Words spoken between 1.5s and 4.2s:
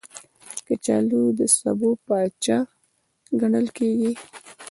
سبو پاچا ګڼل کېږي